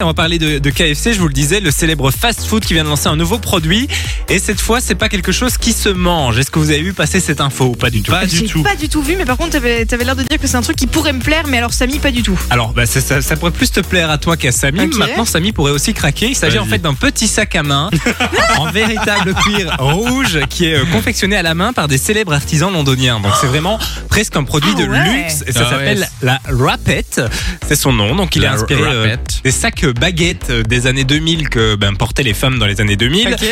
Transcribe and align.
On 0.00 0.06
va 0.06 0.14
parler 0.14 0.38
de, 0.38 0.60
de 0.60 0.70
KFC, 0.70 1.12
je 1.12 1.18
vous 1.18 1.26
le 1.26 1.34
disais, 1.34 1.58
le 1.58 1.72
célèbre 1.72 2.12
fast-food 2.12 2.64
qui 2.64 2.72
vient 2.72 2.84
de 2.84 2.88
lancer 2.88 3.08
un 3.08 3.16
nouveau 3.16 3.40
produit. 3.40 3.88
Et 4.28 4.38
cette 4.38 4.60
fois, 4.60 4.80
c'est 4.80 4.94
pas 4.94 5.08
quelque 5.08 5.32
chose 5.32 5.58
qui 5.58 5.72
se 5.72 5.88
mange. 5.88 6.38
Est-ce 6.38 6.52
que 6.52 6.60
vous 6.60 6.70
avez 6.70 6.82
vu 6.82 6.92
passer 6.92 7.18
cette 7.18 7.40
info 7.40 7.64
ou 7.64 7.72
pas 7.74 7.90
du 7.90 8.00
tout? 8.02 8.12
Pas 8.12 8.24
du 8.24 8.44
tout. 8.44 8.62
pas 8.62 8.76
du 8.76 8.88
tout 8.88 9.02
vu, 9.02 9.16
mais 9.16 9.24
par 9.24 9.36
contre, 9.36 9.50
t'avais 9.50 9.92
avais, 9.92 10.04
l'air 10.04 10.14
de 10.14 10.22
dire 10.22 10.38
que 10.38 10.46
c'est 10.46 10.56
un 10.56 10.60
truc 10.62 10.76
qui 10.76 10.86
pourrait 10.86 11.12
me 11.12 11.18
plaire, 11.18 11.48
mais 11.48 11.58
alors 11.58 11.72
Samy, 11.72 11.98
pas 11.98 12.12
du 12.12 12.22
tout. 12.22 12.38
Alors, 12.50 12.74
bah, 12.74 12.86
ça, 12.86 13.00
ça, 13.00 13.20
ça 13.20 13.34
pourrait 13.34 13.50
plus 13.50 13.72
te 13.72 13.80
plaire 13.80 14.08
à 14.08 14.18
toi 14.18 14.36
qu'à 14.36 14.52
Samy. 14.52 14.86
Maintenant, 14.86 15.24
Samy 15.24 15.50
pourrait 15.50 15.72
aussi 15.72 15.92
craquer. 15.94 16.28
Il 16.28 16.36
s'agit 16.36 16.60
en 16.60 16.64
fait 16.64 16.78
d'un 16.78 16.94
petit 16.94 17.26
sac 17.26 17.56
à 17.56 17.64
main 17.64 17.90
en 18.56 18.70
véritable 18.70 19.34
cuir 19.34 19.74
rouge 19.80 20.38
qui 20.48 20.66
est 20.66 20.74
euh, 20.76 20.84
confectionné 20.92 21.34
à 21.34 21.42
la 21.42 21.54
main 21.56 21.72
par 21.72 21.88
des 21.88 21.98
célèbres 21.98 22.34
artisans 22.34 22.72
londoniens. 22.72 23.18
Donc, 23.18 23.32
c'est 23.40 23.48
vraiment 23.48 23.80
presque 24.08 24.36
un 24.36 24.44
produit 24.44 24.70
Ah 24.76 24.80
de 24.80 24.86
ouais. 24.86 25.12
luxe. 25.24 25.42
Et 25.48 25.50
ça 25.50 25.62
Ah 25.66 25.70
s'appelle 25.70 25.98
ouais. 26.02 26.06
la 26.22 26.40
Rapette. 26.48 27.20
C'est 27.66 27.74
son 27.74 27.92
nom. 27.92 28.14
Donc, 28.14 28.36
il 28.36 28.42
La 28.42 28.50
est 28.50 28.54
inspiré 28.54 28.82
euh, 28.84 29.16
des 29.42 29.50
sacs 29.50 29.87
baguettes 29.92 30.46
euh, 30.50 30.62
des 30.62 30.86
années 30.86 31.04
2000 31.04 31.48
que 31.48 31.74
ben, 31.76 31.94
portaient 31.94 32.22
les 32.22 32.34
femmes 32.34 32.58
dans 32.58 32.66
les 32.66 32.80
années 32.80 32.96
2000. 32.96 33.28
Ok. 33.28 33.42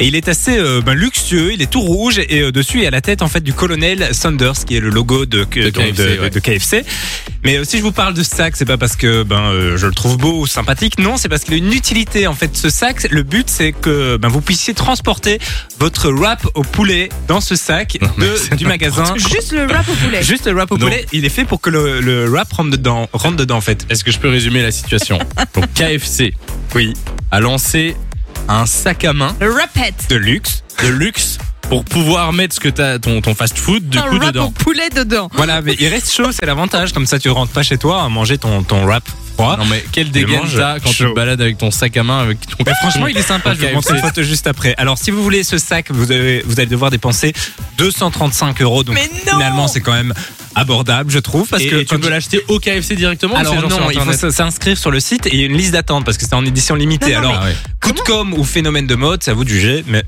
Et 0.00 0.06
il 0.06 0.14
est 0.16 0.28
assez 0.28 0.58
euh, 0.58 0.80
ben, 0.80 0.94
luxueux, 0.94 1.52
il 1.52 1.62
est 1.62 1.70
tout 1.70 1.80
rouge 1.80 2.18
et 2.28 2.40
euh, 2.40 2.52
dessus 2.52 2.78
il 2.78 2.84
y 2.84 2.86
a 2.86 2.90
la 2.90 3.00
tête 3.00 3.22
en 3.22 3.28
fait 3.28 3.40
du 3.40 3.52
colonel 3.52 4.08
Sanders 4.12 4.64
qui 4.66 4.76
est 4.76 4.80
le 4.80 4.90
logo 4.90 5.26
de, 5.26 5.44
que- 5.44 5.60
De 5.60 5.70
donc, 5.70 5.84
KFC, 5.92 6.02
de- 6.16 6.20
ouais. 6.20 6.30
de 6.30 6.38
KFC. 6.40 6.84
Mais 7.44 7.56
euh, 7.58 7.64
si 7.64 7.76
je 7.78 7.82
vous 7.82 7.92
parle 7.92 8.14
de 8.14 8.22
ce 8.22 8.30
sac, 8.34 8.56
c'est 8.56 8.64
pas 8.64 8.78
parce 8.78 8.96
que 8.96 9.22
ben 9.22 9.40
euh, 9.52 9.76
je 9.76 9.86
le 9.86 9.92
trouve 9.92 10.16
beau 10.16 10.40
ou 10.40 10.46
sympathique, 10.46 10.98
non, 10.98 11.16
c'est 11.16 11.28
parce 11.28 11.44
qu'il 11.44 11.54
a 11.54 11.56
une 11.58 11.72
utilité 11.72 12.26
en 12.26 12.34
fait. 12.34 12.56
Ce 12.56 12.70
sac, 12.70 13.06
le 13.10 13.22
but 13.22 13.48
c'est 13.50 13.72
que 13.72 14.16
ben, 14.16 14.28
vous 14.28 14.40
puissiez 14.40 14.74
transporter 14.74 15.38
votre 15.78 16.10
wrap 16.10 16.46
au 16.54 16.62
poulet 16.62 17.08
dans 17.28 17.40
ce 17.40 17.54
sac 17.56 17.98
Non, 18.00 18.08
de- 18.18 18.56
du 18.56 18.66
magasin. 18.66 19.14
Juste 19.16 19.52
le 19.52 19.66
wrap 19.66 19.86
au 19.88 19.92
poulet. 19.94 20.22
Juste 20.22 20.46
le 20.46 20.52
wrap 20.52 20.72
au 20.72 20.78
Non. 20.78 20.86
poulet, 20.86 21.04
il 21.12 21.24
est 21.24 21.28
fait 21.28 21.44
pour 21.44 21.60
que 21.60 21.70
le, 21.70 22.00
le 22.00 22.28
wrap 22.28 22.50
rentre 22.52 22.70
dedans, 22.70 23.08
rentre 23.12 23.36
dedans 23.36 23.56
en 23.56 23.60
fait. 23.60 23.86
Est-ce 23.90 24.04
que 24.04 24.10
je 24.10 24.18
peux 24.18 24.28
résumer 24.30 24.62
la 24.62 24.70
situation? 24.70 25.18
Donc 25.54 25.66
KFC 25.84 26.32
Oui, 26.74 26.94
a 27.30 27.40
lancé 27.40 27.94
un 28.48 28.64
sac 28.64 29.04
à 29.04 29.12
main 29.12 29.36
Le 29.38 29.52
de 30.08 30.16
luxe. 30.16 30.64
de 30.82 30.88
luxe 30.88 31.36
pour 31.68 31.84
pouvoir 31.84 32.32
mettre 32.32 32.54
ce 32.54 32.60
que 32.60 32.70
t'as 32.70 32.98
ton 32.98 33.20
ton 33.20 33.34
fast 33.34 33.58
food 33.58 33.88
du 33.90 33.98
un 33.98 34.02
coup 34.02 34.16
wrap 34.16 34.22
au 34.28 34.32
dedans. 34.32 34.50
poulet 34.50 34.88
dedans. 34.88 35.30
Voilà, 35.34 35.60
mais 35.60 35.76
il 35.78 35.88
reste 35.88 36.10
chaud, 36.10 36.32
c'est 36.32 36.46
l'avantage. 36.46 36.92
Comme 36.92 37.04
ça, 37.06 37.18
tu 37.18 37.28
rentres 37.28 37.52
pas 37.52 37.62
chez 37.62 37.76
toi 37.76 38.02
à 38.02 38.08
manger 38.08 38.38
ton, 38.38 38.62
ton 38.62 38.86
wrap 38.86 39.02
froid. 39.34 39.56
Non 39.58 39.66
mais 39.66 39.84
quel 39.92 40.10
dégaine 40.10 40.40
mange 40.40 40.56
t'as 40.56 40.78
quand 40.80 40.88
tu 40.88 40.94
chaud. 40.96 41.10
te 41.10 41.14
balades 41.14 41.40
avec 41.40 41.58
ton 41.58 41.70
sac 41.70 41.94
à 41.98 42.02
main 42.02 42.20
avec 42.20 42.40
ton 42.40 42.64
Mais 42.66 42.72
franchement, 42.80 43.06
il 43.06 43.16
est 43.18 43.22
sympa. 43.22 43.52
Je 43.54 43.60
vais 43.60 43.68
vous 43.68 43.74
montrer 43.74 43.94
une 43.96 44.02
photo 44.02 44.22
juste 44.22 44.46
après. 44.46 44.74
Alors, 44.78 44.96
si 44.96 45.10
vous 45.10 45.22
voulez 45.22 45.42
ce 45.42 45.58
sac, 45.58 45.90
vous, 45.90 46.12
avez, 46.12 46.42
vous 46.46 46.60
allez 46.60 46.68
devoir 46.68 46.90
dépenser 46.90 47.34
235 47.76 48.62
euros. 48.62 48.84
Donc, 48.84 48.94
Mais 48.94 49.10
non 49.26 49.32
finalement, 49.32 49.68
c'est 49.68 49.80
quand 49.80 49.92
même 49.92 50.14
abordable, 50.54 51.10
je 51.10 51.18
trouve. 51.18 51.48
Parce 51.48 51.62
et, 51.62 51.68
que 51.68 51.76
et 51.76 51.84
tu 51.84 51.94
quand 51.94 52.00
peux 52.00 52.08
l'acheter 52.10 52.42
au 52.48 52.58
KFC 52.58 52.94
directement 52.96 53.36
alors 53.36 53.54
non, 53.68 53.90
il 53.90 54.00
faut 54.00 54.30
s'inscrire 54.30 54.76
sur 54.78 54.90
le 54.90 55.00
site 55.00 55.26
et 55.26 55.34
il 55.34 55.40
y 55.40 55.42
a 55.42 55.46
une 55.46 55.56
liste 55.56 55.72
d'attente 55.72 56.04
parce 56.04 56.16
que 56.18 56.24
c'est 56.24 56.34
en 56.34 56.44
édition 56.44 56.74
limitée. 56.74 57.14
Non, 57.14 57.22
non, 57.22 57.28
Alors, 57.30 57.44
ouais. 57.44 57.56
coup 57.82 57.92
de 57.92 58.00
com 58.00 58.34
ou 58.34 58.44
phénomène 58.44 58.86
de 58.86 58.94
mode, 58.94 59.22
c'est 59.22 59.30
à 59.30 59.34
vous 59.34 59.44
de 59.44 59.48
juger, 59.48 59.84
mais 59.86 60.02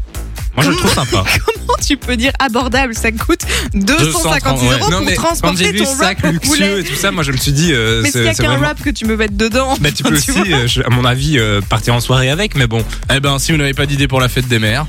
moi 0.55 0.64
je 0.64 0.70
le 0.70 0.77
trouve 0.77 0.92
sympa. 0.94 1.24
Comment 1.47 1.78
tu 1.86 1.97
peux 1.97 2.17
dire 2.17 2.33
abordable? 2.39 2.94
Ça 2.94 3.12
coûte 3.12 3.41
256 3.74 4.64
ouais. 4.67 4.78
euros 4.80 4.91
Non, 4.91 4.97
pour 4.98 5.06
mais 5.06 5.14
quand 5.14 5.22
j'ai 5.22 5.27
transporter 5.28 5.72
vu 5.72 5.78
ton 5.78 5.84
sac 5.94 6.19
wrap 6.20 6.24
au 6.24 6.33
luxueux 6.33 6.48
poulet. 6.55 6.80
et 6.80 6.84
tout 6.84 6.94
ça, 6.94 7.11
moi 7.11 7.22
je 7.22 7.33
me 7.33 7.36
suis 7.36 7.52
dit, 7.52 7.72
euh, 7.72 8.00
Mais 8.02 8.11
s'il 8.11 8.20
c'est 8.20 8.27
y 8.27 8.28
a 8.28 8.34
qu'un 8.34 8.44
vraiment- 8.48 8.62
wrap 8.62 8.83
que 8.83 8.91
tu 8.91 9.05
me 9.05 9.17
mettes 9.17 9.36
dedans. 9.36 9.77
Bah, 9.80 9.91
tu 9.92 10.02
peux 10.05 10.19
tu 10.20 10.30
aussi, 10.30 10.52
euh, 10.52 10.67
je- 10.67 10.83
à 10.83 10.89
mon 10.91 11.05
avis, 11.05 11.39
euh, 11.39 11.61
partir 11.61 11.94
en 11.94 12.00
soirée 12.00 12.30
avec, 12.30 12.55
mais 12.56 12.67
bon. 12.67 12.83
Eh 13.14 13.20
ben 13.20 13.39
si 13.39 13.52
vous 13.52 13.58
n'avez 13.58 13.74
pas 13.74 13.86
d'idée 13.86 14.08
pour 14.08 14.20
la 14.20 14.28
fête 14.28 14.48
des 14.48 14.58
mères 14.58 14.86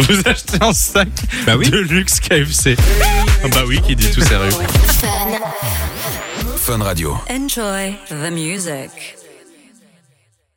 Vous 0.08 0.20
achetez 0.28 0.58
un 0.62 0.72
sac 0.72 1.08
Bah 1.46 1.56
oui. 1.56 1.68
de 1.70 1.78
luxe 1.78 2.20
KFC. 2.20 2.76
Ah 3.44 3.48
bah 3.48 3.62
oui, 3.66 3.80
qui 3.82 3.94
dit 3.96 4.10
tout 4.10 4.20
sérieux. 4.22 4.50
Fun 6.56 6.78
Radio. 6.82 7.16
Enjoy 7.30 7.96
the 8.08 8.30
music. 8.30 9.16